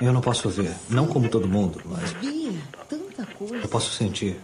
[0.00, 2.52] Eu não posso ver, não como todo mundo, mas Bia,
[2.88, 3.56] tanta coisa.
[3.56, 4.40] eu posso sentir.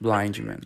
[0.00, 0.58] Blind Man.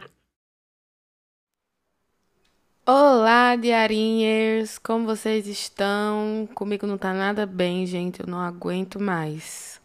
[2.86, 4.78] Olá, diarinhas!
[4.78, 6.48] Como vocês estão?
[6.54, 8.20] Comigo não tá nada bem, gente.
[8.20, 9.78] Eu não aguento mais.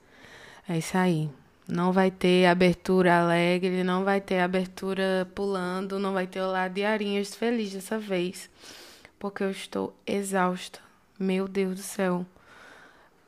[0.67, 1.29] É isso aí.
[1.67, 7.35] Não vai ter abertura alegre, não vai ter abertura pulando, não vai ter Olá, diarinhas
[7.35, 8.49] feliz dessa vez.
[9.19, 10.79] Porque eu estou exausta.
[11.19, 12.25] Meu Deus do céu.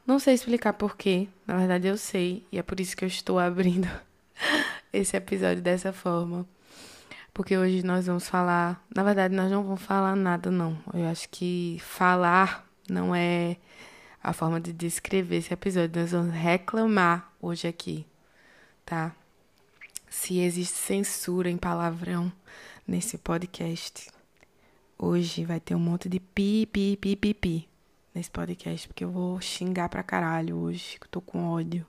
[0.05, 1.27] Não sei explicar porquê.
[1.45, 2.45] Na verdade, eu sei.
[2.51, 3.87] E é por isso que eu estou abrindo
[4.91, 6.45] esse episódio dessa forma.
[7.33, 8.83] Porque hoje nós vamos falar.
[8.93, 10.77] Na verdade, nós não vamos falar nada, não.
[10.93, 13.57] Eu acho que falar não é
[14.23, 16.01] a forma de descrever esse episódio.
[16.01, 18.05] Nós vamos reclamar hoje aqui,
[18.85, 19.15] tá?
[20.09, 22.31] Se existe censura em palavrão
[22.87, 24.09] nesse podcast.
[24.97, 27.70] Hoje vai ter um monte de pi, pi, pi, pi, pi
[28.13, 31.85] nesse podcast, porque eu vou xingar pra caralho hoje, que eu tô com ódio.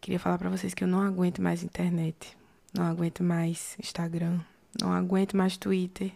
[0.00, 2.36] Queria falar pra vocês que eu não aguento mais internet.
[2.72, 4.40] Não aguento mais Instagram.
[4.80, 6.12] Não aguento mais Twitter.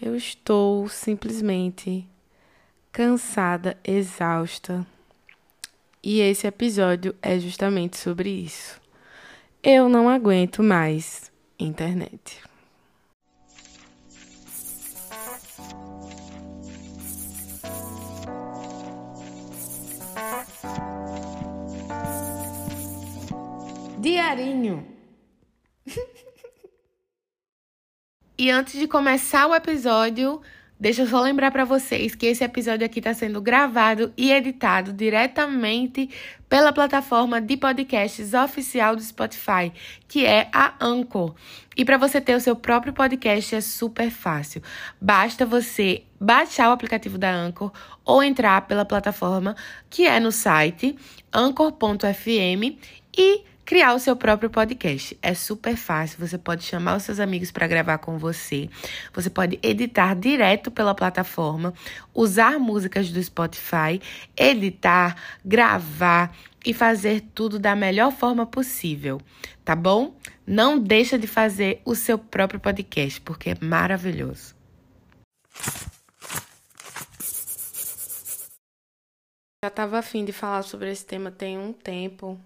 [0.00, 2.08] Eu estou simplesmente
[2.92, 4.86] cansada, exausta.
[6.02, 8.80] E esse episódio é justamente sobre isso.
[9.62, 12.42] Eu não aguento mais internet.
[24.04, 24.86] Diarinho.
[28.36, 30.42] E antes de começar o episódio,
[30.78, 34.92] deixa eu só lembrar para vocês que esse episódio aqui está sendo gravado e editado
[34.92, 36.10] diretamente
[36.48, 39.72] pela plataforma de podcasts oficial do Spotify,
[40.08, 41.32] que é a Anchor.
[41.76, 44.60] E para você ter o seu próprio podcast é super fácil.
[45.00, 47.70] Basta você baixar o aplicativo da Anchor
[48.04, 49.54] ou entrar pela plataforma
[49.88, 50.98] que é no site
[51.32, 52.76] anchor.fm
[53.16, 55.16] e criar o seu próprio podcast.
[55.22, 56.18] É super fácil.
[56.18, 58.68] Você pode chamar os seus amigos para gravar com você.
[59.12, 61.72] Você pode editar direto pela plataforma,
[62.12, 64.00] usar músicas do Spotify,
[64.36, 66.34] editar, gravar
[66.64, 69.20] e fazer tudo da melhor forma possível,
[69.64, 70.16] tá bom?
[70.46, 74.54] Não deixa de fazer o seu próprio podcast, porque é maravilhoso.
[79.62, 82.38] Já estava afim de falar sobre esse tema tem um tempo.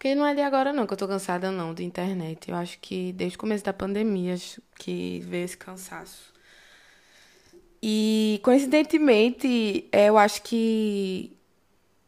[0.00, 2.50] Porque não é de agora não que eu tô cansada não de internet.
[2.50, 4.34] Eu acho que desde o começo da pandemia
[4.78, 6.32] que veio esse cansaço.
[7.82, 11.36] E coincidentemente, eu acho que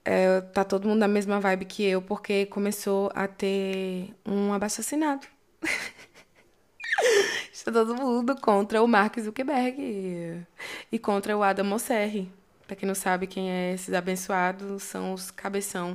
[0.07, 5.27] é, tá todo mundo na mesma vibe que eu, porque começou a ter um abaixo-assinado.
[7.53, 10.47] Está todo mundo contra o Mark Zuckerberg
[10.91, 12.33] e contra o Adam Mosseri.
[12.67, 15.95] Pra quem não sabe quem é esses abençoados, são os cabeção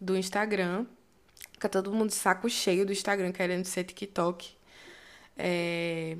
[0.00, 0.86] do Instagram.
[1.64, 4.50] Fica todo mundo de saco cheio do Instagram querendo ser TikTok.
[5.34, 6.14] É...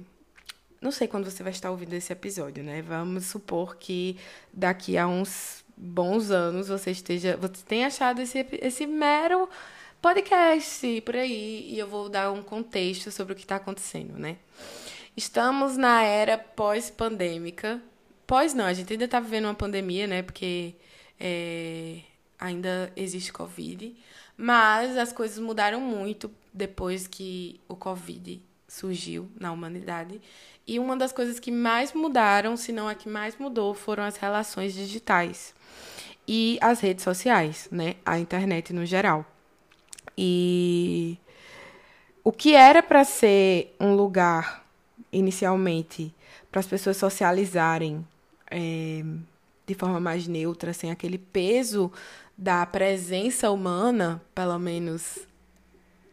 [0.81, 2.81] Não sei quando você vai estar ouvindo esse episódio, né?
[2.81, 4.17] Vamos supor que
[4.51, 7.37] daqui a uns bons anos você esteja.
[7.37, 9.47] Você tenha achado esse, esse mero
[10.01, 11.69] podcast por aí.
[11.69, 14.39] E eu vou dar um contexto sobre o que está acontecendo, né?
[15.15, 17.83] Estamos na era pós-pandêmica.
[18.27, 20.23] Pós não, a gente ainda está vivendo uma pandemia, né?
[20.23, 20.75] Porque
[21.21, 21.99] é,
[22.39, 23.95] ainda existe Covid.
[24.37, 30.21] Mas as coisas mudaram muito depois que o Covid surgiu na humanidade.
[30.67, 34.17] E uma das coisas que mais mudaram, se não a que mais mudou, foram as
[34.17, 35.55] relações digitais
[36.27, 37.97] e as redes sociais, né?
[38.05, 39.25] A internet no geral.
[40.17, 41.19] E
[42.23, 44.65] o que era para ser um lugar,
[45.13, 46.15] inicialmente,
[46.51, 48.07] para as pessoas socializarem
[48.51, 49.05] é,
[49.67, 51.93] de forma mais neutra, sem aquele peso
[52.37, 55.19] da presença humana, pelo menos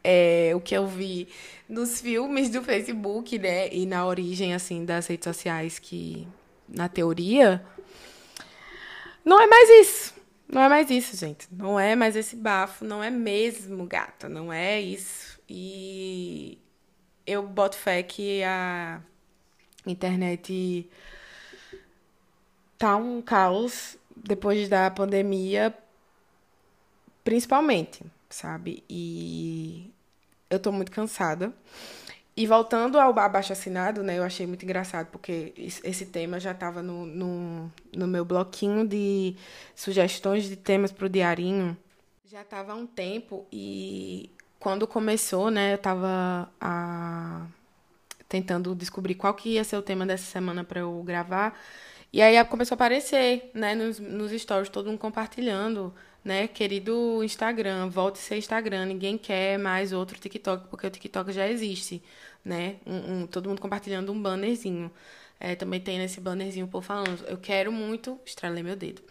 [0.03, 1.27] é o que eu vi
[1.69, 6.27] nos filmes do Facebook, né, e na origem assim das redes sociais que
[6.67, 7.63] na teoria
[9.23, 10.13] não é mais isso.
[10.47, 11.47] Não é mais isso, gente.
[11.49, 15.39] Não é mais esse bafo, não é mesmo, gata, não é isso.
[15.47, 16.57] E
[17.25, 19.01] eu boto fé que a
[19.85, 20.89] internet
[22.77, 25.73] tá um caos depois da pandemia
[27.23, 28.83] principalmente, sabe?
[28.89, 29.91] E
[30.49, 31.53] eu tô muito cansada.
[32.35, 34.17] E voltando ao abaixo assinado, né?
[34.17, 39.35] Eu achei muito engraçado, porque esse tema já estava no, no, no, meu bloquinho de
[39.75, 41.77] sugestões de temas para o diarinho.
[42.25, 45.73] Já estava há um tempo e quando começou, né?
[45.73, 47.45] Eu estava a...
[48.29, 51.59] tentando descobrir qual que ia ser o tema dessa semana para eu gravar.
[52.13, 55.93] E aí começou a aparecer, né, nos, nos stories, todo mundo compartilhando,
[56.23, 61.47] né, querido Instagram, volte ser Instagram, ninguém quer mais outro TikTok, porque o TikTok já
[61.47, 62.03] existe,
[62.43, 64.91] né, um, um, todo mundo compartilhando um bannerzinho.
[65.39, 69.01] É, também tem nesse bannerzinho o povo falando, eu quero muito, estralei meu dedo,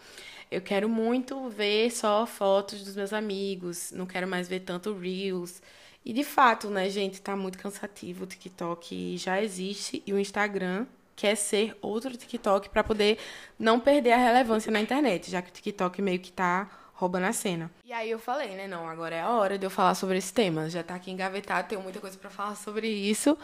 [0.50, 5.62] eu quero muito ver só fotos dos meus amigos, não quero mais ver tanto Reels,
[6.04, 10.86] e de fato, né, gente, tá muito cansativo, o TikTok já existe, e o Instagram
[11.20, 13.18] quer ser outro TikTok para poder
[13.58, 17.32] não perder a relevância na internet, já que o TikTok meio que tá roubando a
[17.34, 17.70] cena.
[17.84, 20.32] E aí eu falei, né, não, agora é a hora de eu falar sobre esse
[20.32, 20.70] tema.
[20.70, 23.36] Já tá aqui engavetado, tenho muita coisa para falar sobre isso.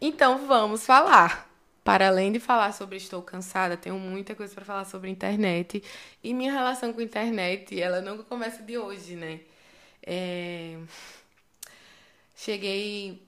[0.00, 1.50] Então vamos falar.
[1.82, 5.82] Para além de falar sobre estou cansada, tenho muita coisa para falar sobre internet.
[6.22, 9.40] E minha relação com internet, ela não começa de hoje, né?
[10.06, 10.78] É...
[12.36, 13.27] Cheguei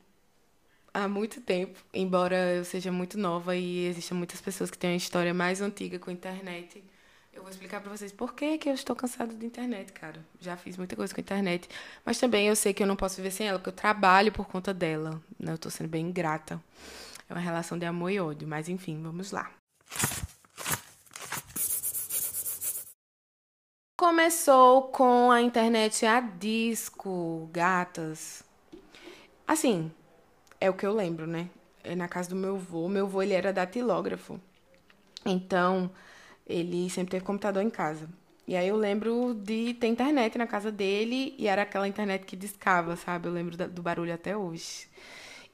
[0.92, 4.96] há muito tempo, embora eu seja muito nova e existam muitas pessoas que têm uma
[4.96, 6.82] história mais antiga com a internet.
[7.32, 10.24] Eu vou explicar para vocês por que, que eu estou cansada da internet, cara.
[10.40, 11.68] Já fiz muita coisa com a internet,
[12.04, 14.46] mas também eu sei que eu não posso viver sem ela, porque eu trabalho por
[14.46, 15.22] conta dela.
[15.38, 15.52] Né?
[15.52, 16.60] Eu estou sendo bem ingrata.
[17.28, 19.50] É uma relação de amor e ódio, mas enfim, vamos lá.
[23.96, 28.42] Começou com a internet a disco, gatas.
[29.46, 29.92] Assim,
[30.60, 31.48] é o que eu lembro, né?
[31.82, 32.88] É na casa do meu avô.
[32.88, 34.38] Meu avô, ele era datilógrafo.
[35.24, 35.90] Então,
[36.46, 38.08] ele sempre teve computador em casa.
[38.46, 42.36] E aí eu lembro de ter internet na casa dele e era aquela internet que
[42.36, 43.28] discava, sabe?
[43.28, 44.88] Eu lembro do barulho até hoje.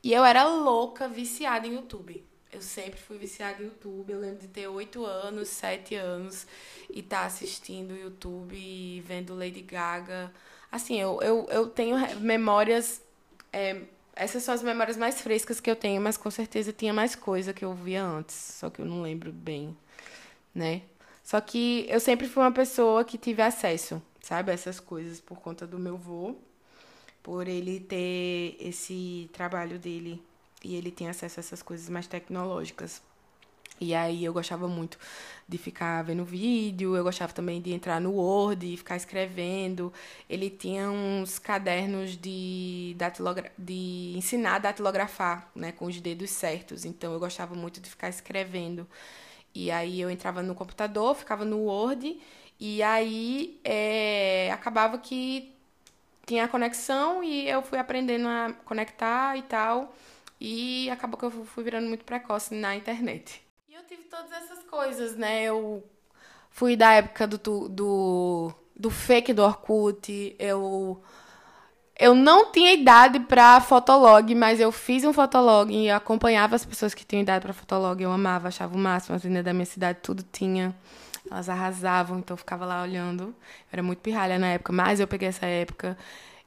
[0.03, 2.25] E eu era louca, viciada em YouTube.
[2.51, 4.13] Eu sempre fui viciada em YouTube.
[4.13, 6.47] Eu lembro de ter oito anos, sete anos
[6.89, 10.33] e estar tá assistindo YouTube e vendo Lady Gaga.
[10.73, 13.03] Assim, eu, eu, eu tenho memórias
[13.53, 13.83] é,
[14.17, 17.53] essas são as memórias mais frescas que eu tenho, mas com certeza tinha mais coisa
[17.53, 19.77] que eu via antes, só que eu não lembro bem,
[20.55, 20.83] né?
[21.23, 25.39] Só que eu sempre fui uma pessoa que tive acesso, sabe, a essas coisas por
[25.41, 26.35] conta do meu vô,
[27.23, 30.23] por ele ter esse trabalho dele
[30.65, 33.03] e ele tem acesso a essas coisas mais tecnológicas.
[33.81, 34.99] E aí eu gostava muito
[35.49, 39.93] de ficar vendo vídeo, eu gostava também de entrar no Word e ficar escrevendo.
[40.29, 46.85] Ele tinha uns cadernos de, datilogra de ensinar a datilografar, né, com os dedos certos.
[46.85, 48.87] Então eu gostava muito de ficar escrevendo.
[49.55, 52.19] E aí eu entrava no computador, ficava no Word,
[52.61, 55.55] e aí é, acabava que
[56.27, 59.95] tinha a conexão e eu fui aprendendo a conectar e tal.
[60.41, 63.46] E acabou que eu fui virando muito precoce na internet
[63.85, 65.45] tive todas essas coisas, né?
[65.45, 65.83] Eu
[66.51, 71.03] fui da época do, do, do fake do Orkut, eu...
[71.99, 76.93] Eu não tinha idade para fotolog, mas eu fiz um fotolog e acompanhava as pessoas
[76.93, 78.03] que tinham idade para fotolog.
[78.03, 79.17] Eu amava, achava o máximo.
[79.17, 80.77] As meninas da minha cidade tudo tinha.
[81.31, 83.25] Elas arrasavam, então eu ficava lá olhando.
[83.25, 83.35] Eu
[83.73, 85.97] era muito pirralha na época, mas eu peguei essa época.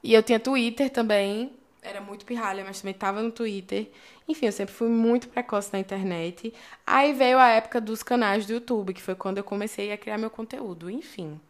[0.04, 3.90] E eu tinha Twitter também, era muito pirralha, mas também estava no Twitter.
[4.28, 6.52] Enfim, eu sempre fui muito precoce na internet.
[6.86, 10.18] Aí veio a época dos canais do YouTube, que foi quando eu comecei a criar
[10.18, 10.90] meu conteúdo.
[10.90, 11.40] Enfim,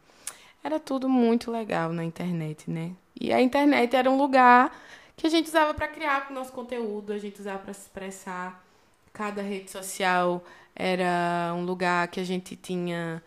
[0.63, 2.93] era tudo muito legal na internet, né?
[3.21, 4.75] E a internet era um lugar
[5.17, 8.65] que a gente usava para criar o nosso conteúdo, a gente usava para se expressar.
[9.13, 10.43] Cada rede social
[10.75, 13.23] era um lugar que a gente tinha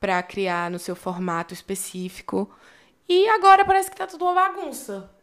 [0.00, 2.50] para criar no seu formato específico.
[3.08, 5.17] E agora parece que tá tudo uma bagunça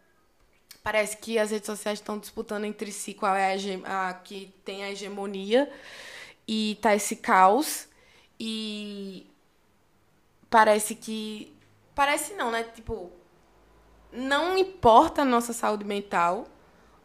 [0.85, 4.83] Parece que as redes sociais estão disputando entre si qual é a, a que tem
[4.83, 5.67] a hegemonia
[6.47, 7.87] e tá esse caos
[8.39, 9.25] e
[10.47, 11.51] parece que
[11.95, 12.63] parece não, né?
[12.65, 13.11] Tipo,
[14.11, 16.47] não importa a nossa saúde mental.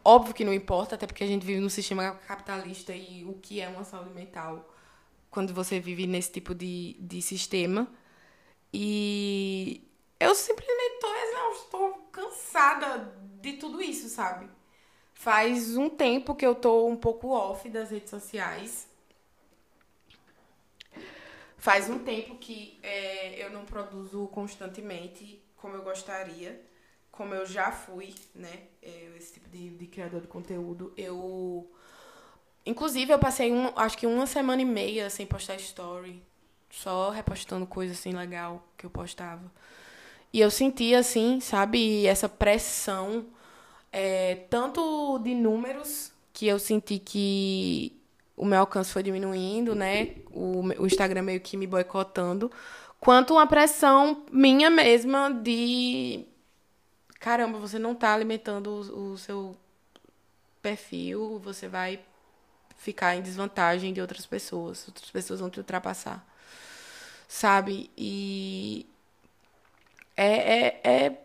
[0.05, 3.61] Óbvio que não importa, até porque a gente vive num sistema capitalista e o que
[3.61, 4.63] é uma saúde mental
[5.31, 7.87] quando você vive nesse tipo de, de sistema.
[8.71, 9.81] E
[10.19, 10.80] eu simplesmente
[12.11, 14.49] cansada de tudo isso, sabe?
[15.13, 18.87] Faz um tempo que eu tô um pouco off das redes sociais.
[21.57, 26.59] Faz um tempo que é, eu não produzo constantemente como eu gostaria,
[27.11, 28.63] como eu já fui, né?
[28.81, 30.91] É, esse tipo de, de criador de conteúdo.
[30.97, 31.71] Eu.
[32.65, 36.23] Inclusive, eu passei, um, acho que uma semana e meia sem postar story.
[36.71, 39.51] Só repostando coisa assim legal que eu postava.
[40.33, 43.25] E eu senti, assim, sabe, essa pressão,
[43.91, 48.01] é, tanto de números, que eu senti que
[48.37, 50.15] o meu alcance foi diminuindo, né?
[50.31, 52.49] O, o Instagram meio que me boicotando,
[52.99, 56.25] quanto uma pressão minha mesma de
[57.21, 59.55] caramba, você não está alimentando o, o, seu
[60.61, 61.99] perfil, você vai
[62.75, 64.87] ficar em desvantagem de outras pessoas.
[64.87, 66.25] Outras pessoas vão te ultrapassar.
[67.27, 67.91] Sabe?
[67.95, 68.87] E
[70.15, 71.17] é, é, é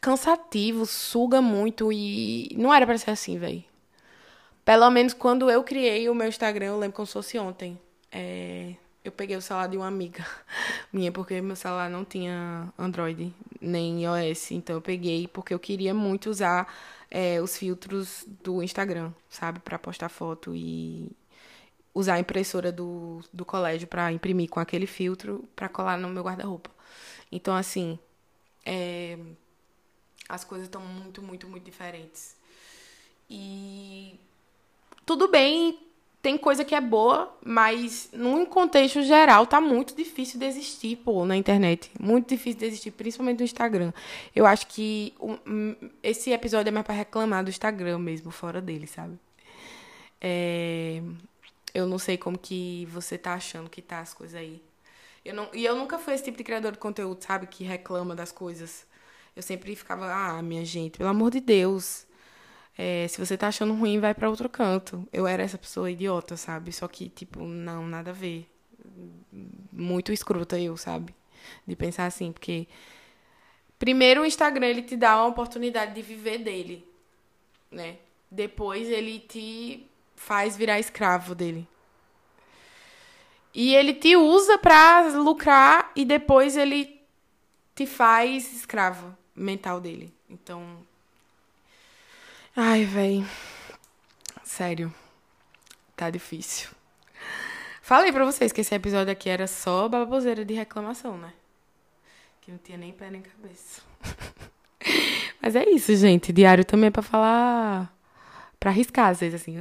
[0.00, 3.64] cansativo, suga muito e não era para ser assim, velho.
[4.64, 7.78] Pelo menos quando eu criei o meu Instagram, eu lembro como se fosse ontem.
[8.10, 10.24] É, eu peguei o celular de uma amiga
[10.92, 14.52] minha, porque meu celular não tinha Android nem iOS.
[14.52, 16.72] Então eu peguei porque eu queria muito usar
[17.10, 19.60] é, os filtros do Instagram, sabe?
[19.60, 21.10] para postar foto e
[21.94, 26.22] usar a impressora do, do colégio para imprimir com aquele filtro para colar no meu
[26.22, 26.70] guarda-roupa.
[27.32, 27.98] Então, assim,
[28.64, 29.18] é,
[30.28, 32.36] as coisas estão muito, muito, muito diferentes.
[33.28, 34.14] E
[35.06, 35.78] tudo bem,
[36.22, 41.24] tem coisa que é boa, mas num contexto geral tá muito difícil de existir, pô,
[41.24, 41.90] na internet.
[41.98, 43.92] Muito difícil de existir, principalmente no Instagram.
[44.36, 48.86] Eu acho que um, esse episódio é mais para reclamar do Instagram mesmo, fora dele,
[48.86, 49.18] sabe?
[50.20, 51.02] É,
[51.74, 54.62] eu não sei como que você tá achando que tá as coisas aí.
[55.24, 57.46] Eu não, e eu nunca fui esse tipo de criador de conteúdo, sabe?
[57.46, 58.86] Que reclama das coisas.
[59.36, 62.06] Eu sempre ficava, ah, minha gente, pelo amor de Deus.
[62.76, 65.06] É, se você tá achando ruim, vai para outro canto.
[65.12, 66.72] Eu era essa pessoa idiota, sabe?
[66.72, 68.48] Só que, tipo, não, nada a ver.
[69.72, 71.14] Muito escrota eu, sabe?
[71.66, 72.66] De pensar assim, porque.
[73.78, 76.86] Primeiro, o Instagram ele te dá uma oportunidade de viver dele,
[77.70, 77.96] né?
[78.30, 81.66] Depois, ele te faz virar escravo dele.
[83.54, 87.00] E ele te usa pra lucrar e depois ele
[87.74, 90.12] te faz escravo mental dele.
[90.28, 90.78] Então.
[92.56, 93.26] Ai, véi.
[94.42, 94.92] Sério.
[95.96, 96.70] Tá difícil.
[97.82, 101.32] Falei pra vocês que esse episódio aqui era só baboseira de reclamação, né?
[102.40, 103.82] Que não tinha nem pé nem cabeça.
[105.40, 106.32] Mas é isso, gente.
[106.32, 107.92] Diário também é pra falar.
[108.58, 109.58] Pra arriscar, às vezes, assim.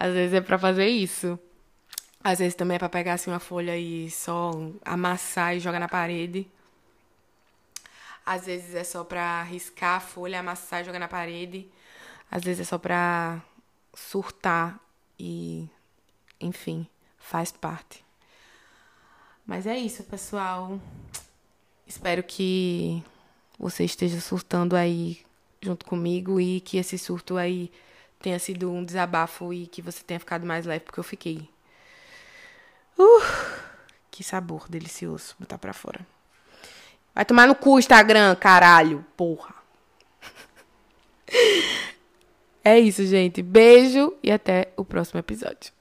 [0.00, 1.38] Às vezes é pra fazer isso.
[2.24, 4.50] Às vezes também é pra pegar assim uma folha e só
[4.82, 6.48] amassar e jogar na parede.
[8.24, 11.68] Às vezes é só pra riscar a folha, amassar e jogar na parede.
[12.30, 13.42] Às vezes é só pra
[13.92, 14.80] surtar
[15.18, 15.68] e.
[16.40, 16.86] Enfim,
[17.18, 18.02] faz parte.
[19.46, 20.80] Mas é isso, pessoal.
[21.86, 23.04] Espero que
[23.58, 25.20] você esteja surtando aí
[25.60, 27.70] junto comigo e que esse surto aí
[28.20, 31.48] tenha sido um desabafo e que você tenha ficado mais leve, porque eu fiquei.
[32.98, 33.22] Uh,
[34.10, 36.06] que sabor delicioso botar pra fora.
[37.14, 39.54] Vai tomar no cu, Instagram, caralho, porra.
[42.62, 43.42] É isso, gente.
[43.42, 45.72] Beijo e até o próximo episódio.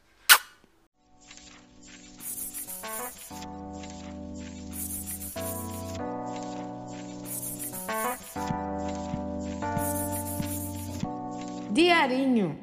[11.79, 12.57] Diarinho